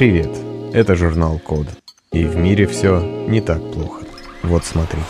Привет, 0.00 0.30
это 0.72 0.96
журнал 0.96 1.38
Код. 1.38 1.66
И 2.10 2.24
в 2.24 2.34
мире 2.34 2.66
все 2.66 3.02
не 3.28 3.42
так 3.42 3.60
плохо. 3.70 4.06
Вот 4.42 4.64
смотрите. 4.64 5.04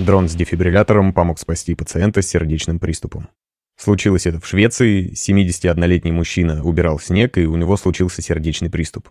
Дрон 0.00 0.28
с 0.28 0.34
дефибриллятором 0.34 1.12
помог 1.12 1.38
спасти 1.38 1.76
пациента 1.76 2.20
с 2.20 2.26
сердечным 2.26 2.80
приступом. 2.80 3.28
Случилось 3.76 4.26
это 4.26 4.40
в 4.40 4.48
Швеции. 4.48 5.12
71-летний 5.12 6.10
мужчина 6.10 6.64
убирал 6.64 6.98
снег, 6.98 7.38
и 7.38 7.46
у 7.46 7.54
него 7.54 7.76
случился 7.76 8.20
сердечный 8.20 8.68
приступ. 8.68 9.10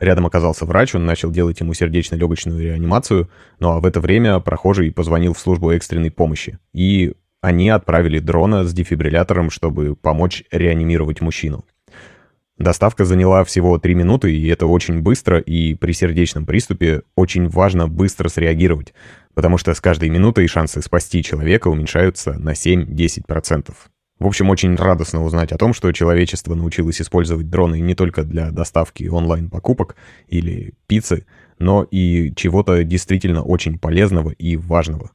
Рядом 0.00 0.24
оказался 0.24 0.64
врач, 0.64 0.94
он 0.94 1.04
начал 1.04 1.30
делать 1.30 1.60
ему 1.60 1.74
сердечно-легочную 1.74 2.58
реанимацию, 2.58 3.28
ну 3.58 3.72
а 3.72 3.80
в 3.80 3.84
это 3.84 4.00
время 4.00 4.40
прохожий 4.40 4.92
позвонил 4.92 5.34
в 5.34 5.40
службу 5.40 5.72
экстренной 5.72 6.10
помощи. 6.10 6.58
И 6.72 7.12
они 7.42 7.68
отправили 7.68 8.18
дрона 8.18 8.64
с 8.64 8.72
дефибриллятором, 8.72 9.50
чтобы 9.50 9.94
помочь 9.94 10.42
реанимировать 10.50 11.20
мужчину. 11.20 11.66
Доставка 12.62 13.04
заняла 13.04 13.42
всего 13.42 13.76
3 13.76 13.96
минуты, 13.96 14.32
и 14.32 14.46
это 14.46 14.66
очень 14.66 15.00
быстро, 15.00 15.40
и 15.40 15.74
при 15.74 15.90
сердечном 15.90 16.46
приступе 16.46 17.02
очень 17.16 17.48
важно 17.48 17.88
быстро 17.88 18.28
среагировать, 18.28 18.94
потому 19.34 19.58
что 19.58 19.74
с 19.74 19.80
каждой 19.80 20.10
минутой 20.10 20.46
шансы 20.46 20.80
спасти 20.80 21.24
человека 21.24 21.66
уменьшаются 21.66 22.34
на 22.34 22.52
7-10%. 22.52 23.74
В 24.20 24.26
общем, 24.28 24.48
очень 24.48 24.76
радостно 24.76 25.24
узнать 25.24 25.50
о 25.50 25.58
том, 25.58 25.74
что 25.74 25.90
человечество 25.90 26.54
научилось 26.54 27.02
использовать 27.02 27.50
дроны 27.50 27.80
не 27.80 27.96
только 27.96 28.22
для 28.22 28.52
доставки 28.52 29.08
онлайн-покупок 29.08 29.96
или 30.28 30.74
пиццы, 30.86 31.26
но 31.58 31.82
и 31.82 32.32
чего-то 32.36 32.84
действительно 32.84 33.42
очень 33.42 33.76
полезного 33.76 34.30
и 34.30 34.56
важного. 34.56 35.10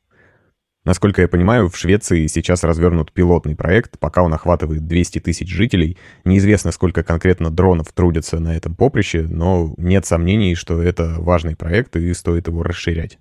Насколько 0.88 1.22
я 1.22 1.28
понимаю, 1.28 1.68
в 1.68 1.76
Швеции 1.76 2.28
сейчас 2.28 2.64
развернут 2.64 3.12
пилотный 3.12 3.58
проект, 3.58 4.00
пока 4.00 4.24
он 4.24 4.34
охватывает 4.34 4.88
200 4.88 5.20
тысяч 5.20 5.50
жителей. 5.50 5.98
Неизвестно, 6.24 6.72
сколько 6.72 7.04
конкретно 7.04 7.52
дронов 7.52 7.92
трудятся 7.92 8.40
на 8.40 8.56
этом 8.56 8.74
поприще, 8.74 9.24
но 9.24 9.76
нет 9.76 10.06
сомнений, 10.06 10.56
что 10.56 10.82
это 10.82 11.16
важный 11.18 11.58
проект 11.58 11.98
и 11.98 12.14
стоит 12.14 12.48
его 12.48 12.64
расширять. 12.64 13.20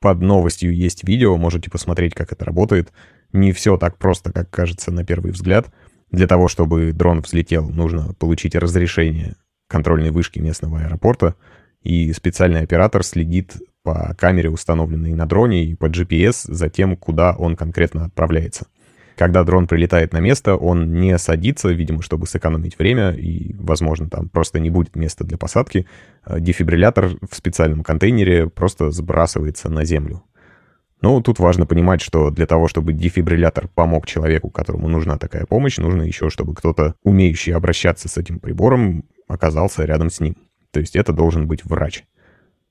Под 0.00 0.20
новостью 0.20 0.72
есть 0.72 1.02
видео, 1.02 1.36
можете 1.36 1.72
посмотреть, 1.72 2.14
как 2.14 2.30
это 2.30 2.44
работает. 2.44 2.92
Не 3.32 3.50
все 3.50 3.76
так 3.76 3.98
просто, 3.98 4.32
как 4.32 4.48
кажется 4.50 4.92
на 4.92 5.04
первый 5.04 5.32
взгляд. 5.32 5.74
Для 6.12 6.28
того, 6.28 6.46
чтобы 6.46 6.92
дрон 6.92 7.22
взлетел, 7.22 7.68
нужно 7.68 8.14
получить 8.14 8.54
разрешение 8.54 9.34
контрольной 9.66 10.12
вышки 10.12 10.38
местного 10.38 10.82
аэропорта, 10.82 11.34
и 11.82 12.12
специальный 12.12 12.60
оператор 12.60 13.02
следит 13.02 13.56
по 13.82 14.14
камере, 14.18 14.50
установленной 14.50 15.14
на 15.14 15.26
дроне, 15.26 15.64
и 15.64 15.74
по 15.74 15.86
GPS 15.86 16.52
за 16.52 16.68
тем, 16.68 16.96
куда 16.96 17.34
он 17.36 17.56
конкретно 17.56 18.04
отправляется. 18.04 18.66
Когда 19.16 19.44
дрон 19.44 19.66
прилетает 19.66 20.14
на 20.14 20.20
место, 20.20 20.56
он 20.56 20.94
не 20.94 21.18
садится, 21.18 21.68
видимо, 21.68 22.00
чтобы 22.00 22.26
сэкономить 22.26 22.78
время, 22.78 23.10
и, 23.10 23.54
возможно, 23.58 24.08
там 24.08 24.30
просто 24.30 24.60
не 24.60 24.70
будет 24.70 24.96
места 24.96 25.24
для 25.24 25.36
посадки. 25.36 25.86
Дефибриллятор 26.26 27.10
в 27.28 27.34
специальном 27.34 27.82
контейнере 27.82 28.48
просто 28.48 28.90
сбрасывается 28.90 29.68
на 29.68 29.84
землю. 29.84 30.22
Но 31.02 31.20
тут 31.20 31.38
важно 31.38 31.66
понимать, 31.66 32.00
что 32.00 32.30
для 32.30 32.46
того, 32.46 32.68
чтобы 32.68 32.92
дефибриллятор 32.92 33.68
помог 33.68 34.06
человеку, 34.06 34.50
которому 34.50 34.88
нужна 34.88 35.18
такая 35.18 35.44
помощь, 35.44 35.78
нужно 35.78 36.02
еще, 36.02 36.30
чтобы 36.30 36.54
кто-то, 36.54 36.94
умеющий 37.02 37.54
обращаться 37.54 38.08
с 38.08 38.16
этим 38.16 38.38
прибором, 38.38 39.04
оказался 39.28 39.84
рядом 39.84 40.10
с 40.10 40.20
ним. 40.20 40.36
То 40.70 40.80
есть 40.80 40.96
это 40.96 41.12
должен 41.12 41.46
быть 41.46 41.64
врач. 41.64 42.04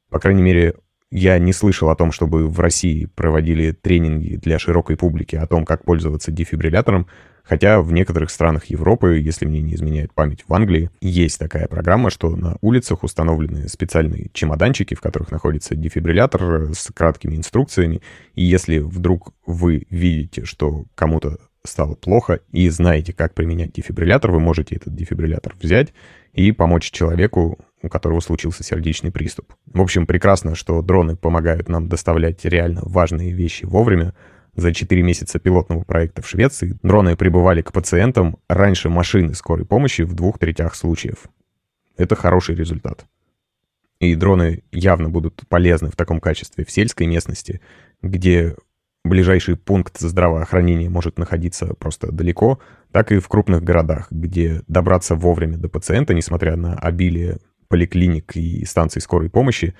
По 0.09 0.19
крайней 0.19 0.43
мере, 0.43 0.75
я 1.11 1.39
не 1.39 1.53
слышал 1.53 1.89
о 1.89 1.95
том, 1.95 2.11
чтобы 2.11 2.47
в 2.47 2.59
России 2.59 3.05
проводили 3.05 3.71
тренинги 3.71 4.35
для 4.35 4.59
широкой 4.59 4.95
публики 4.95 5.35
о 5.35 5.47
том, 5.47 5.65
как 5.65 5.83
пользоваться 5.83 6.31
дефибриллятором, 6.31 7.07
хотя 7.43 7.81
в 7.81 7.91
некоторых 7.91 8.29
странах 8.29 8.65
Европы, 8.65 9.17
если 9.17 9.45
мне 9.45 9.61
не 9.61 9.73
изменяет 9.73 10.13
память, 10.13 10.43
в 10.47 10.53
Англии, 10.53 10.91
есть 11.01 11.39
такая 11.39 11.67
программа, 11.67 12.11
что 12.11 12.35
на 12.35 12.57
улицах 12.61 13.03
установлены 13.03 13.67
специальные 13.67 14.29
чемоданчики, 14.33 14.93
в 14.93 15.01
которых 15.01 15.31
находится 15.31 15.75
дефибриллятор 15.75 16.73
с 16.75 16.91
краткими 16.93 17.35
инструкциями, 17.35 18.01
и 18.35 18.43
если 18.43 18.77
вдруг 18.77 19.33
вы 19.47 19.87
видите, 19.89 20.45
что 20.45 20.85
кому-то 20.93 21.39
стало 21.65 21.95
плохо 21.95 22.39
и 22.51 22.69
знаете, 22.69 23.13
как 23.13 23.33
применять 23.33 23.73
дефибриллятор, 23.73 24.31
вы 24.31 24.39
можете 24.39 24.75
этот 24.75 24.95
дефибриллятор 24.95 25.55
взять 25.59 25.93
и 26.33 26.51
помочь 26.51 26.91
человеку 26.91 27.59
у 27.81 27.89
которого 27.89 28.19
случился 28.19 28.63
сердечный 28.63 29.11
приступ. 29.11 29.53
В 29.65 29.81
общем, 29.81 30.05
прекрасно, 30.05 30.55
что 30.55 30.81
дроны 30.81 31.15
помогают 31.15 31.69
нам 31.69 31.87
доставлять 31.87 32.43
реально 32.45 32.81
важные 32.83 33.31
вещи 33.31 33.65
вовремя. 33.65 34.13
За 34.55 34.73
4 34.73 35.01
месяца 35.01 35.39
пилотного 35.39 35.83
проекта 35.83 36.21
в 36.21 36.27
Швеции 36.27 36.77
дроны 36.83 37.15
прибывали 37.15 37.61
к 37.61 37.71
пациентам 37.71 38.37
раньше 38.49 38.89
машины 38.89 39.33
скорой 39.33 39.65
помощи 39.65 40.01
в 40.01 40.13
двух 40.13 40.39
третях 40.39 40.75
случаев. 40.75 41.25
Это 41.97 42.15
хороший 42.15 42.55
результат. 42.55 43.05
И 43.99 44.15
дроны 44.15 44.63
явно 44.71 45.09
будут 45.09 45.43
полезны 45.47 45.89
в 45.89 45.95
таком 45.95 46.19
качестве 46.19 46.65
в 46.65 46.71
сельской 46.71 47.07
местности, 47.07 47.61
где 48.01 48.55
ближайший 49.03 49.55
пункт 49.55 49.99
здравоохранения 49.99 50.89
может 50.89 51.17
находиться 51.17 51.73
просто 51.73 52.11
далеко, 52.11 52.59
так 52.91 53.11
и 53.11 53.19
в 53.19 53.27
крупных 53.27 53.63
городах, 53.63 54.07
где 54.11 54.61
добраться 54.67 55.15
вовремя 55.15 55.57
до 55.57 55.69
пациента, 55.69 56.13
несмотря 56.13 56.55
на 56.55 56.75
обилие 56.75 57.39
поликлиник 57.69 58.35
и 58.35 58.65
станций 58.65 59.01
скорой 59.01 59.29
помощи 59.29 59.75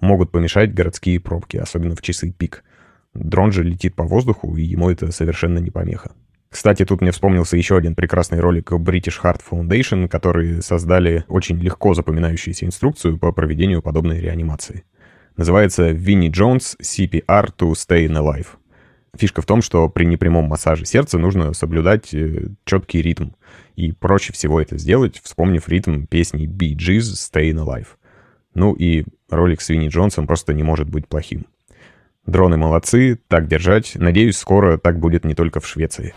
могут 0.00 0.30
помешать 0.32 0.72
городские 0.72 1.20
пробки, 1.20 1.56
особенно 1.58 1.94
в 1.94 2.02
часы 2.02 2.30
пик. 2.30 2.64
Дрон 3.12 3.52
же 3.52 3.62
летит 3.62 3.94
по 3.94 4.04
воздуху, 4.04 4.56
и 4.56 4.62
ему 4.62 4.90
это 4.90 5.12
совершенно 5.12 5.58
не 5.58 5.70
помеха. 5.70 6.12
Кстати, 6.48 6.84
тут 6.84 7.00
мне 7.00 7.10
вспомнился 7.10 7.56
еще 7.56 7.76
один 7.76 7.96
прекрасный 7.96 8.38
ролик 8.38 8.70
British 8.72 9.20
Heart 9.20 9.40
Foundation, 9.50 10.08
которые 10.08 10.62
создали 10.62 11.24
очень 11.28 11.58
легко 11.58 11.94
запоминающуюся 11.94 12.64
инструкцию 12.64 13.18
по 13.18 13.32
проведению 13.32 13.82
подобной 13.82 14.20
реанимации. 14.20 14.84
Называется 15.36 15.90
«Винни 15.90 16.28
Джонс 16.28 16.76
CPR 16.80 17.50
to 17.58 17.72
Stay 17.72 18.06
Alive». 18.06 18.46
Фишка 19.16 19.42
в 19.42 19.46
том, 19.46 19.62
что 19.62 19.88
при 19.88 20.04
непрямом 20.04 20.46
массаже 20.46 20.84
сердца 20.84 21.18
нужно 21.18 21.52
соблюдать 21.52 22.12
э, 22.12 22.48
четкий 22.64 23.00
ритм. 23.00 23.30
И 23.76 23.92
проще 23.92 24.32
всего 24.32 24.60
это 24.60 24.76
сделать, 24.78 25.20
вспомнив 25.22 25.68
ритм 25.68 26.06
песни 26.06 26.46
Bee 26.46 26.74
Gees 26.74 27.14
«Staying 27.14 27.64
Alive». 27.64 27.86
Ну 28.54 28.72
и 28.72 29.04
ролик 29.28 29.60
с 29.60 29.68
Винни 29.68 29.88
Джонсом 29.88 30.26
просто 30.26 30.52
не 30.54 30.62
может 30.62 30.88
быть 30.88 31.08
плохим. 31.08 31.46
Дроны 32.26 32.56
молодцы, 32.56 33.20
так 33.28 33.48
держать. 33.48 33.92
Надеюсь, 33.96 34.38
скоро 34.38 34.78
так 34.78 34.98
будет 34.98 35.24
не 35.24 35.34
только 35.34 35.60
в 35.60 35.66
Швеции. 35.66 36.14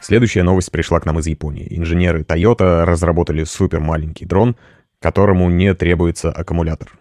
Следующая 0.00 0.42
новость 0.42 0.70
пришла 0.70 1.00
к 1.00 1.06
нам 1.06 1.18
из 1.18 1.26
Японии. 1.26 1.66
Инженеры 1.70 2.22
Toyota 2.22 2.84
разработали 2.84 3.44
супер 3.44 3.80
маленький 3.80 4.26
дрон, 4.26 4.54
которому 5.00 5.48
не 5.50 5.74
требуется 5.74 6.30
аккумулятор. 6.30 6.92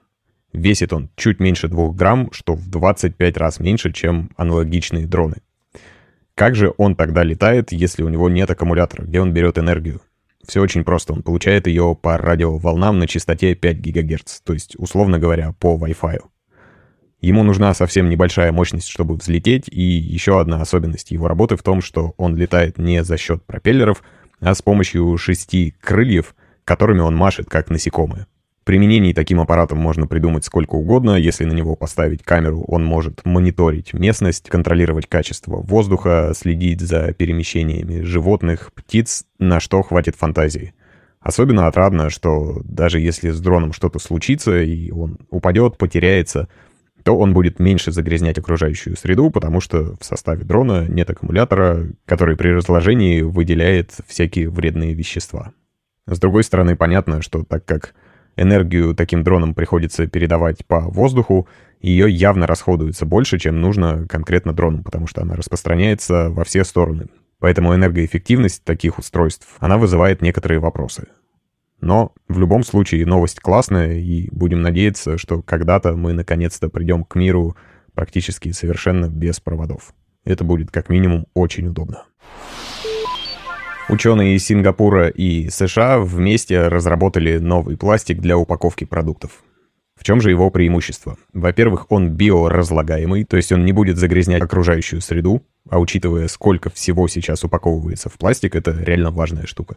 Весит 0.53 0.94
он 0.94 1.09
чуть 1.16 1.40
меньше 1.40 1.68
2 1.68 1.90
грамм, 1.94 2.30
что 2.31 2.53
в 2.53 2.69
25 2.69 3.38
раз 3.38 3.59
меньше, 3.59 3.91
чем 3.91 4.30
аналогичные 4.38 5.08
дроны. 5.08 5.38
Как 6.36 6.56
же 6.56 6.74
он 6.78 6.96
тогда 6.96 7.24
летает, 7.24 7.72
если 7.72 8.03
у 8.03 8.09
него 8.09 8.30
нет 8.30 8.50
аккумулятора? 8.50 9.03
Где 9.03 9.19
он 9.19 9.34
берет 9.34 9.58
энергию? 9.58 10.02
Все 10.47 10.62
очень 10.62 10.84
просто. 10.84 11.13
Он 11.13 11.24
получает 11.24 11.68
ее 11.68 11.97
по 12.00 12.18
радиоволнам 12.18 13.00
на 13.00 13.08
частоте 13.08 13.56
5 13.56 13.81
ГГц, 13.81 14.42
то 14.42 14.53
есть, 14.53 14.75
условно 14.78 15.19
говоря, 15.19 15.53
по 15.59 15.75
Wi-Fi. 15.75 16.19
Ему 17.22 17.44
нужна 17.44 17.74
совсем 17.74 18.09
небольшая 18.09 18.52
мощность, 18.52 18.90
чтобы 18.90 19.16
взлететь, 19.16 19.69
и 19.69 19.81
еще 19.81 20.42
одна 20.42 20.62
особенность 20.62 21.12
его 21.12 21.28
работы 21.28 21.56
в 21.56 21.63
том, 21.63 21.81
что 21.81 22.13
он 22.18 22.36
летает 22.36 22.78
не 22.78 23.03
за 23.03 23.18
счет 23.18 23.44
пропеллеров, 23.46 24.03
а 24.42 24.53
с 24.53 24.62
помощью 24.62 25.18
шести 25.18 25.74
крыльев, 25.80 26.36
которыми 26.66 27.00
он 27.00 27.16
машет, 27.16 27.50
как 27.50 27.69
насекомое. 27.69 28.28
Применений 28.63 29.13
таким 29.13 29.41
аппаратом 29.41 29.78
можно 29.78 30.07
придумать 30.07 30.46
сколько 30.46 30.75
угодно. 30.75 31.18
Если 31.18 31.44
на 31.44 31.51
него 31.51 31.75
поставить 31.75 32.24
камеру, 32.24 32.63
он 32.68 32.85
может 32.85 33.25
мониторить 33.25 33.94
местность, 33.94 34.50
контролировать 34.50 35.07
качество 35.07 35.57
воздуха, 35.57 36.31
следить 36.34 36.79
за 36.79 37.12
перемещениями 37.12 38.01
животных, 38.01 38.72
птиц, 38.74 39.25
на 39.38 39.59
что 39.59 39.81
хватит 39.81 40.16
фантазии. 40.16 40.74
Особенно 41.19 41.68
отрадно, 41.68 42.10
что 42.10 42.62
даже 42.63 43.00
если 43.00 43.31
с 43.31 43.39
дроном 43.39 43.74
что-то 43.74 44.00
случится, 44.00 44.62
и 44.62 44.92
он 44.92 45.18
упадет, 45.30 45.77
потеряется, 45.77 46.48
то 47.04 47.18
он 47.18 47.33
будет 47.33 47.59
меньше 47.59 47.92
загрязнять 47.92 48.38
окружающую 48.38 48.95
среду, 48.95 49.30
потому 49.30 49.59
что 49.59 49.95
в 50.00 50.06
составе 50.06 50.45
дрона 50.45 50.88
нет 50.88 51.09
аккумулятора, 51.09 51.89
который 52.06 52.38
при 52.38 52.50
разложении 52.50 53.21
выделяет 53.21 53.92
всякие 54.07 54.50
вредные 54.50 54.94
вещества. 54.94 55.51
С 56.06 56.19
другой 56.19 56.44
стороны, 56.44 56.75
понятно, 56.77 57.21
что 57.21 57.44
так 57.44 57.66
как 57.66 57.94
энергию 58.35 58.95
таким 58.95 59.24
дронам 59.24 59.53
приходится 59.53 60.07
передавать 60.07 60.65
по 60.65 60.81
воздуху, 60.81 61.47
ее 61.81 62.09
явно 62.09 62.47
расходуется 62.47 63.06
больше, 63.06 63.38
чем 63.39 63.59
нужно 63.59 64.07
конкретно 64.07 64.53
дрону, 64.53 64.83
потому 64.83 65.07
что 65.07 65.21
она 65.21 65.35
распространяется 65.35 66.30
во 66.30 66.44
все 66.44 66.63
стороны. 66.63 67.07
Поэтому 67.39 67.75
энергоэффективность 67.75 68.63
таких 68.63 69.00
устройств, 69.00 69.47
она 69.59 69.77
вызывает 69.77 70.21
некоторые 70.21 70.59
вопросы. 70.59 71.07
Но 71.81 72.13
в 72.30 72.39
любом 72.39 72.63
случае 72.63 73.06
новость 73.06 73.41
классная, 73.41 74.00
и 74.00 74.30
будем 74.31 74.62
надеяться, 74.62 75.18
что 75.18 75.41
когда-то 75.41 75.97
мы 75.97 76.13
наконец-то 76.13 76.69
придем 76.69 77.03
к 77.03 77.15
миру 77.15 77.57
практически 77.94 78.51
совершенно 78.51 79.09
без 79.09 79.41
проводов. 79.41 79.94
Это 80.24 80.45
будет 80.45 80.71
как 80.71 80.88
минимум 80.88 81.27
очень 81.33 81.68
удобно. 81.68 82.06
Ученые 83.89 84.35
из 84.35 84.45
Сингапура 84.45 85.09
и 85.09 85.50
США 85.50 86.00
вместе 86.00 86.68
разработали 86.68 87.38
новый 87.38 87.75
пластик 87.75 88.19
для 88.19 88.38
упаковки 88.38 88.85
продуктов. 88.85 89.44
В 89.95 90.06
чем 90.06 90.21
же 90.21 90.30
его 90.30 90.50
преимущество? 90.50 91.18
Во-первых, 91.33 91.91
он 91.91 92.09
биоразлагаемый, 92.09 93.25
то 93.25 93.38
есть 93.38 93.51
он 93.51 93.65
не 93.65 93.74
будет 93.74 93.97
загрязнять 93.97 94.41
окружающую 94.41 95.01
среду, 95.01 95.44
а 95.69 95.80
учитывая, 95.80 96.27
сколько 96.30 96.69
всего 96.69 97.07
сейчас 97.07 97.44
упаковывается 97.44 98.09
в 98.09 98.13
пластик, 98.13 98.56
это 98.56 98.71
реально 98.71 99.12
важная 99.12 99.45
штука. 99.45 99.75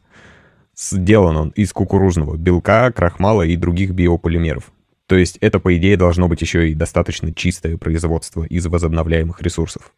Сделан 0.78 1.36
он 1.36 1.48
из 1.50 1.72
кукурузного 1.72 2.36
белка, 2.36 2.92
крахмала 2.92 3.42
и 3.42 3.56
других 3.56 3.90
биополимеров. 3.90 4.72
То 5.06 5.16
есть 5.16 5.36
это, 5.40 5.58
по 5.58 5.76
идее, 5.76 5.96
должно 5.96 6.28
быть 6.28 6.40
еще 6.40 6.70
и 6.70 6.74
достаточно 6.74 7.32
чистое 7.32 7.76
производство 7.76 8.44
из 8.44 8.66
возобновляемых 8.66 9.42
ресурсов. 9.42 9.92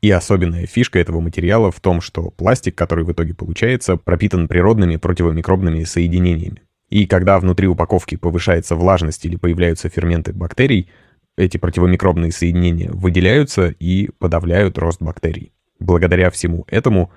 И 0.00 0.10
особенная 0.10 0.66
фишка 0.66 0.98
этого 0.98 1.20
материала 1.20 1.70
в 1.70 1.80
том, 1.80 2.00
что 2.00 2.30
пластик, 2.30 2.74
который 2.74 3.04
в 3.04 3.12
итоге 3.12 3.34
получается, 3.34 3.96
пропитан 3.96 4.48
природными 4.48 4.96
противомикробными 4.96 5.84
соединениями. 5.84 6.62
И 6.88 7.06
когда 7.06 7.38
внутри 7.38 7.68
упаковки 7.68 8.16
повышается 8.16 8.76
влажность 8.76 9.24
или 9.24 9.36
появляются 9.36 9.88
ферменты 9.88 10.32
бактерий, 10.32 10.90
эти 11.36 11.56
противомикробные 11.56 12.32
соединения 12.32 12.90
выделяются 12.90 13.68
и 13.68 14.10
подавляют 14.18 14.78
рост 14.78 15.00
бактерий. 15.00 15.52
Благодаря 15.78 16.30
всему 16.30 16.64
этому 16.68 17.12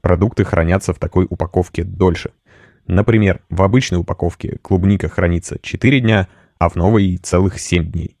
продукты 0.00 0.44
хранятся 0.44 0.92
в 0.92 0.98
такой 0.98 1.26
упаковке 1.28 1.84
дольше. 1.84 2.30
Например, 2.86 3.40
в 3.50 3.62
обычной 3.62 3.98
упаковке 3.98 4.58
клубника 4.62 5.08
хранится 5.08 5.58
4 5.60 6.00
дня, 6.00 6.28
а 6.58 6.68
в 6.68 6.76
новой 6.76 7.18
целых 7.18 7.58
7 7.58 7.90
дней. 7.90 8.17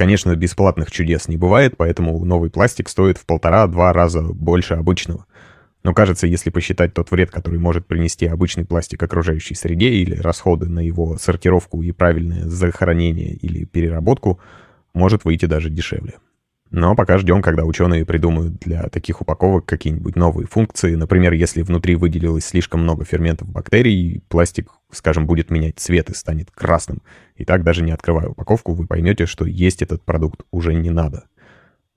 Конечно, 0.00 0.34
бесплатных 0.34 0.90
чудес 0.90 1.28
не 1.28 1.36
бывает, 1.36 1.74
поэтому 1.76 2.24
новый 2.24 2.48
пластик 2.48 2.88
стоит 2.88 3.18
в 3.18 3.26
полтора-два 3.26 3.92
раза 3.92 4.22
больше 4.22 4.72
обычного. 4.72 5.26
Но 5.82 5.92
кажется, 5.92 6.26
если 6.26 6.48
посчитать 6.48 6.94
тот 6.94 7.10
вред, 7.10 7.30
который 7.30 7.60
может 7.60 7.86
принести 7.86 8.24
обычный 8.24 8.64
пластик 8.64 9.02
окружающей 9.02 9.54
среде 9.54 9.90
или 9.90 10.16
расходы 10.16 10.70
на 10.70 10.80
его 10.80 11.18
сортировку 11.18 11.82
и 11.82 11.92
правильное 11.92 12.46
захоронение 12.48 13.34
или 13.34 13.66
переработку, 13.66 14.40
может 14.94 15.26
выйти 15.26 15.44
даже 15.44 15.68
дешевле. 15.68 16.14
Но 16.70 16.94
пока 16.94 17.18
ждем, 17.18 17.42
когда 17.42 17.64
ученые 17.64 18.06
придумают 18.06 18.58
для 18.60 18.84
таких 18.88 19.20
упаковок 19.20 19.66
какие-нибудь 19.66 20.14
новые 20.14 20.46
функции. 20.46 20.94
Например, 20.94 21.32
если 21.32 21.62
внутри 21.62 21.96
выделилось 21.96 22.44
слишком 22.44 22.82
много 22.82 23.04
ферментов 23.04 23.48
бактерий, 23.48 24.22
пластик, 24.28 24.70
скажем, 24.92 25.26
будет 25.26 25.50
менять 25.50 25.80
цвет 25.80 26.10
и 26.10 26.14
станет 26.14 26.50
красным. 26.52 27.02
И 27.34 27.44
так 27.44 27.64
даже 27.64 27.82
не 27.82 27.90
открывая 27.90 28.28
упаковку, 28.28 28.74
вы 28.74 28.86
поймете, 28.86 29.26
что 29.26 29.46
есть 29.46 29.82
этот 29.82 30.04
продукт 30.04 30.42
уже 30.52 30.72
не 30.74 30.90
надо. 30.90 31.24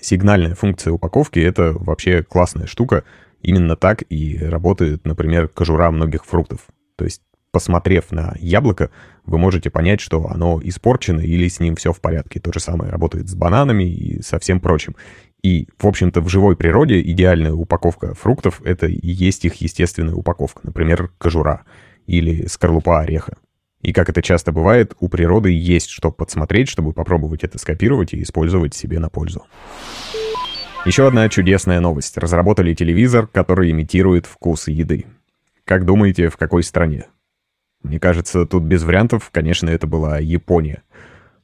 Сигнальная 0.01 0.55
функция 0.55 0.91
упаковки— 0.91 1.39
это 1.39 1.73
вообще 1.73 2.23
классная 2.23 2.65
штука. 2.65 3.03
Именно 3.43 3.75
так 3.75 4.03
и 4.09 4.37
работает, 4.39 5.05
например, 5.05 5.49
кожура 5.49 5.91
многих 5.91 6.25
фруктов. 6.25 6.61
То 6.95 7.05
есть 7.05 7.21
посмотрев 7.53 8.11
на 8.11 8.35
яблоко, 8.39 8.89
вы 9.25 9.37
можете 9.37 9.69
понять, 9.69 10.01
что 10.01 10.27
оно 10.27 10.59
испорчено 10.61 11.21
или 11.21 11.47
с 11.47 11.59
ним 11.59 11.75
все 11.75 11.93
в 11.93 12.01
порядке. 12.01 12.39
То 12.39 12.51
же 12.51 12.59
самое 12.59 12.91
работает 12.91 13.29
с 13.29 13.35
бананами 13.35 13.83
и 13.83 14.21
со 14.23 14.39
всем 14.39 14.59
прочим. 14.59 14.95
И, 15.43 15.67
в 15.77 15.85
общем-то, 15.85 16.21
в 16.21 16.29
живой 16.29 16.57
природе 16.57 16.99
идеальная 17.01 17.53
упаковка 17.53 18.15
фруктов— 18.15 18.61
это 18.65 18.87
и 18.87 19.07
есть 19.07 19.45
их 19.45 19.55
естественная 19.55 20.15
упаковка. 20.15 20.61
Например, 20.63 21.11
кожура 21.19 21.63
или 22.07 22.47
скорлупа 22.47 23.01
ореха. 23.01 23.37
И 23.81 23.93
как 23.93 24.09
это 24.09 24.21
часто 24.23 24.51
бывает, 24.51 24.95
у 24.99 25.07
природы 25.07 25.51
есть 25.51 25.89
что 25.89 26.11
подсмотреть, 26.11 26.69
чтобы 26.69 26.91
попробовать 26.91 27.43
это 27.43 27.59
скопировать 27.59 28.13
и 28.13 28.23
использовать 28.23 28.73
себе 28.73 28.97
на 28.97 29.09
пользу. 29.09 29.45
Еще 30.85 31.07
одна 31.07 31.29
чудесная 31.29 31.81
новость. 31.81 32.17
Разработали 32.17 32.73
телевизор, 32.73 33.27
который 33.27 33.69
имитирует 33.69 34.25
вкус 34.25 34.67
еды. 34.69 35.05
Как 35.65 35.85
думаете, 35.85 36.29
в 36.29 36.37
какой 36.37 36.63
стране? 36.63 37.05
Мне 37.83 37.99
кажется, 37.99 38.45
тут 38.45 38.63
без 38.63 38.83
вариантов, 38.83 39.29
конечно, 39.31 39.69
это 39.69 39.87
была 39.87 40.19
Япония. 40.19 40.81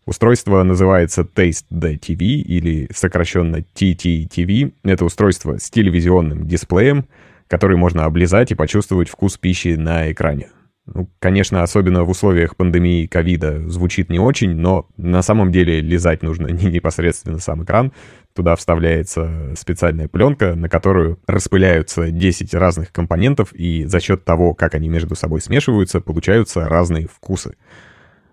Устройство 0.05 0.63
называется 0.63 1.21
Taste 1.21 1.65
TV 1.69 2.17
или 2.41 2.89
сокращенно 2.91 3.57
TTTV. 3.57 4.73
Это 4.83 5.05
устройство 5.05 5.59
с 5.59 5.69
телевизионным 5.69 6.47
дисплеем, 6.47 7.05
который 7.47 7.77
можно 7.77 8.05
облизать 8.05 8.51
и 8.51 8.55
почувствовать 8.55 9.09
вкус 9.09 9.37
пищи 9.37 9.75
на 9.75 10.11
экране. 10.11 10.49
Ну, 10.93 11.09
конечно, 11.19 11.61
особенно 11.61 12.03
в 12.03 12.09
условиях 12.09 12.55
пандемии 12.55 13.05
ковида 13.05 13.69
звучит 13.69 14.09
не 14.09 14.19
очень, 14.19 14.55
но 14.55 14.87
на 14.97 15.21
самом 15.21 15.51
деле 15.51 15.81
лизать 15.81 16.23
нужно 16.23 16.47
не 16.51 16.65
непосредственно 16.65 17.39
сам 17.39 17.63
экран. 17.63 17.91
Туда 18.33 18.55
вставляется 18.55 19.53
специальная 19.57 20.07
пленка, 20.07 20.55
на 20.55 20.69
которую 20.69 21.19
распыляются 21.27 22.09
10 22.09 22.53
разных 22.53 22.91
компонентов, 22.91 23.53
и 23.53 23.85
за 23.85 23.99
счет 23.99 24.23
того, 24.23 24.53
как 24.53 24.75
они 24.75 24.89
между 24.89 25.15
собой 25.15 25.41
смешиваются, 25.41 25.99
получаются 25.99 26.67
разные 26.67 27.07
вкусы. 27.07 27.55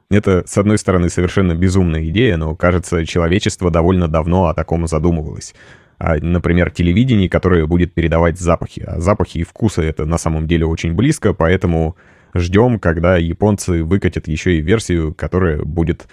Это, 0.08 0.44
с 0.46 0.56
одной 0.56 0.78
стороны, 0.78 1.08
совершенно 1.08 1.54
безумная 1.54 2.04
идея, 2.06 2.36
но, 2.36 2.54
кажется, 2.54 3.04
человечество 3.04 3.70
довольно 3.70 4.06
давно 4.06 4.46
о 4.46 4.54
таком 4.54 4.86
задумывалось. 4.86 5.54
А, 5.98 6.16
например, 6.20 6.70
телевидение, 6.70 7.28
которое 7.28 7.66
будет 7.66 7.92
передавать 7.92 8.38
запахи. 8.38 8.84
А 8.86 9.00
запахи 9.00 9.38
и 9.38 9.44
вкусы— 9.44 9.82
это 9.82 10.04
на 10.04 10.18
самом 10.18 10.46
деле 10.46 10.66
очень 10.66 10.92
близко, 10.94 11.32
поэтому 11.32 11.96
ждем, 12.38 12.78
когда 12.78 13.16
японцы 13.16 13.84
выкатят 13.84 14.28
еще 14.28 14.58
и 14.58 14.60
версию, 14.60 15.14
которая 15.14 15.62
будет 15.62 16.08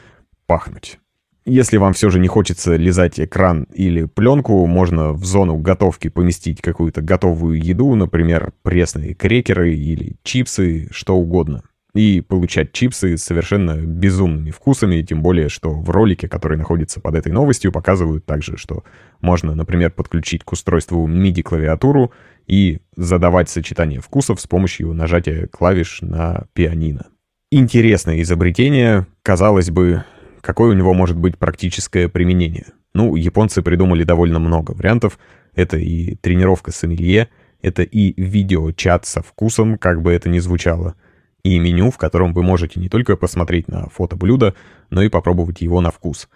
пахнуть. 0.45 0.99
Если 1.45 1.75
вам 1.75 1.91
все 1.91 2.09
же 2.09 2.19
не 2.19 2.29
хочется 2.29 2.77
лизать 2.77 3.19
экран 3.19 3.67
или 3.73 4.05
пленку, 4.05 4.65
можно 4.65 5.11
в 5.11 5.25
зону 5.25 5.57
готовки 5.57 6.07
поместить 6.07 6.61
какую-то 6.61 7.01
готовую 7.01 7.61
еду, 7.61 7.93
например, 7.95 8.53
пресные 8.61 9.13
крекеры 9.13 9.75
или 9.75 10.15
чипсы, 10.23 10.87
что 10.91 11.15
угодно. 11.17 11.63
И 11.93 12.21
получать 12.21 12.71
чипсы 12.71 13.17
с 13.17 13.23
совершенно 13.23 13.77
безумными 13.77 14.49
вкусами, 14.49 15.03
тем 15.03 15.21
более, 15.21 15.47
что 15.47 15.71
в 15.71 15.89
ролике, 15.91 16.27
который 16.27 16.57
находится 16.57 16.99
под 16.99 17.15
этой 17.15 17.31
новостью, 17.31 17.71
показывают 17.71 18.25
также, 18.25 18.57
что 18.57 18.83
можно, 19.21 19.53
например, 19.53 19.91
подключить 19.91 20.43
к 20.43 20.51
устройству 20.53 21.07
MIDI-клавиатуру 21.07 22.11
и 22.47 22.79
задавать 22.95 23.49
сочетание 23.49 24.01
вкусов 24.01 24.41
с 24.41 24.47
помощью 24.47 24.91
нажатия 24.93 25.47
клавиш 25.47 26.01
на 26.01 26.45
пианино. 26.53 27.07
Интересное 27.51 28.21
изобретение, 28.23 29.05
казалось 29.21 29.69
бы, 29.69 30.03
какое 30.41 30.71
у 30.71 30.73
него 30.73 30.95
может 30.95 31.17
быть 31.17 31.37
практическое 31.37 32.09
применение? 32.09 32.65
Ну, 32.95 33.15
японцы 33.15 33.61
придумали 33.61 34.03
довольно 34.03 34.39
много 34.39 34.71
вариантов. 34.71 35.19
Это 35.53 35.77
и 35.77 36.15
тренировка 36.15 36.71
с 36.71 36.83
это 37.61 37.83
и 37.83 38.21
видеочат 38.21 39.05
со 39.05 39.21
вкусом, 39.21 39.77
как 39.77 40.01
бы 40.01 40.11
это 40.11 40.29
ни 40.29 40.39
звучало, 40.39 40.95
и 41.43 41.59
меню, 41.59 41.91
в 41.91 41.97
котором 41.97 42.33
вы 42.33 42.43
можете 42.43 42.79
не 42.79 42.89
только 42.89 43.17
посмотреть 43.17 43.67
на 43.67 43.89
фото 43.89 44.15
блюда, 44.15 44.55
но 44.89 45.01
и 45.01 45.09
попробовать 45.09 45.61
его 45.61 45.81
на 45.81 45.91
вкус. 45.91 46.29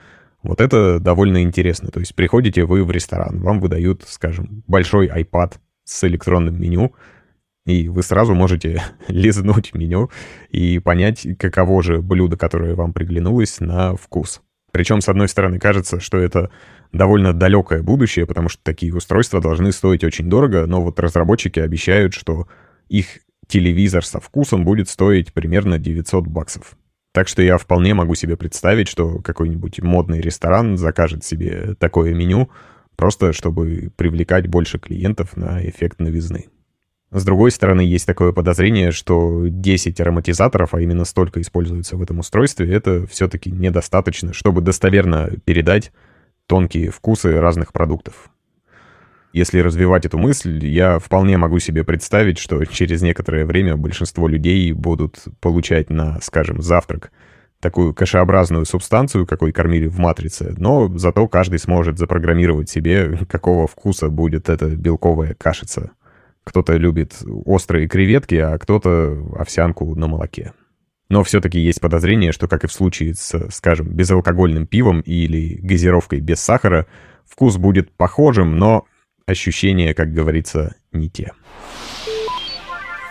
Вот 0.43 0.61
это 0.61 0.99
довольно 0.99 1.41
интересно. 1.43 1.89
То 1.89 1.99
есть 1.99 2.13
приходите 2.13 2.65
вы 2.65 2.83
в 2.83 2.91
ресторан, 2.91 3.39
вам 3.39 3.59
выдают, 3.59 4.03
скажем, 4.07 4.63
большой 4.67 5.07
iPad 5.07 5.55
с 5.85 6.03
электронным 6.03 6.59
меню, 6.59 6.93
и 7.65 7.89
вы 7.89 8.03
сразу 8.03 8.33
можете 8.33 8.83
лизнуть 9.07 9.73
меню 9.73 10.09
и 10.49 10.79
понять, 10.79 11.25
каково 11.39 11.81
же 11.81 12.01
блюдо, 12.01 12.37
которое 12.37 12.75
вам 12.75 12.93
приглянулось, 12.93 13.59
на 13.59 13.95
вкус. 13.95 14.41
Причем, 14.71 15.01
с 15.01 15.09
одной 15.09 15.29
стороны, 15.29 15.59
кажется, 15.59 15.99
что 15.99 16.17
это 16.17 16.51
довольно 16.91 17.33
далекое 17.33 17.81
будущее, 17.81 18.25
потому 18.25 18.49
что 18.49 18.61
такие 18.63 18.93
устройства 18.93 19.41
должны 19.41 19.71
стоить 19.71 20.03
очень 20.03 20.29
дорого, 20.29 20.65
но 20.67 20.81
вот 20.81 20.99
разработчики 20.99 21.59
обещают, 21.59 22.13
что 22.13 22.47
их 22.89 23.19
телевизор 23.47 24.05
со 24.05 24.19
вкусом 24.19 24.65
будет 24.65 24.89
стоить 24.89 25.33
примерно 25.33 25.77
900 25.77 26.27
баксов. 26.27 26.77
Так 27.13 27.27
что 27.27 27.41
я 27.41 27.57
вполне 27.57 27.93
могу 27.93 28.13
себе 28.15 28.37
представить, 28.37 28.87
что 28.87 29.19
какой-нибудь 29.19 29.81
модный 29.81 30.21
ресторан 30.21 30.77
закажет 30.77 31.23
себе 31.23 31.75
такое 31.79 32.13
меню, 32.13 32.49
просто 32.95 33.33
чтобы 33.33 33.91
привлекать 33.95 34.47
больше 34.47 34.77
клиентов 34.77 35.35
на 35.35 35.67
эффект 35.67 35.99
новизны. 35.99 36.45
С 37.09 37.23
другой 37.23 37.51
стороны, 37.51 37.81
есть 37.81 38.05
такое 38.05 38.33
подозрение, 38.33 38.91
что 38.91 39.45
10 39.47 39.99
ароматизаторов, 40.01 40.73
а 40.73 40.81
именно 40.81 41.05
столько 41.05 41.39
используется 41.39 41.95
в 41.95 42.01
этом 42.01 42.19
устройстве, 42.19 42.71
это 42.71 43.07
все-таки 43.07 43.49
недостаточно, 43.49 44.33
чтобы 44.33 44.61
достоверно 44.61 45.31
передать 45.45 45.93
тонкие 46.47 46.91
вкусы 46.91 47.39
разных 47.39 47.71
продуктов. 47.71 48.29
Если 49.37 49.59
развивать 49.59 50.03
эту 50.03 50.17
мысль, 50.17 50.65
я 50.65 50.97
вполне 50.97 51.37
могу 51.37 51.59
себе 51.59 51.83
представить, 51.83 52.39
что 52.39 52.65
через 52.65 53.03
некоторое 53.03 53.45
время 53.45 53.77
большинство 53.77 54.27
людей 54.27 54.71
будут 54.71 55.25
получать 55.39 55.91
на, 55.91 56.19
скажем, 56.21 56.63
завтрак 56.63 57.11
такую 57.59 57.93
кашеобразную 57.93 58.65
субстанцию, 58.65 59.27
какой 59.27 59.51
кормили 59.51 59.85
в 59.85 59.99
«Матрице», 59.99 60.55
но 60.57 60.91
зато 60.97 61.27
каждый 61.27 61.59
сможет 61.59 61.99
запрограммировать 61.99 62.71
себе, 62.71 63.15
какого 63.29 63.67
вкуса 63.67 64.09
будет 64.09 64.49
эта 64.49 64.75
белковая 64.75 65.35
кашица. 65.35 65.91
Кто-то 66.43 66.73
любит 66.73 67.21
острые 67.45 67.87
креветки, 67.87 68.35
а 68.35 68.57
кто-то 68.57 69.23
овсянку 69.37 69.93
на 69.93 70.07
молоке. 70.07 70.53
Но 71.09 71.23
все-таки 71.23 71.59
есть 71.59 71.79
подозрение, 71.79 72.31
что, 72.31 72.47
как 72.47 72.63
и 72.63 72.67
в 72.67 72.73
случае 72.73 73.13
с, 73.13 73.51
скажем, 73.51 73.89
безалкогольным 73.89 74.65
пивом 74.65 75.01
или 75.01 75.59
газировкой 75.61 76.21
без 76.21 76.39
сахара, 76.39 76.87
вкус 77.23 77.57
будет 77.57 77.91
похожим, 77.91 78.57
но 78.57 78.87
ощущения, 79.27 79.93
как 79.93 80.13
говорится, 80.13 80.75
не 80.91 81.09
те. 81.09 81.33